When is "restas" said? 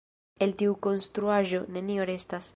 2.15-2.49